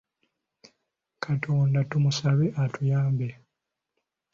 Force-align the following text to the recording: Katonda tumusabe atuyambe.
Katonda 1.23 1.79
tumusabe 1.89 2.47
atuyambe. 2.63 3.27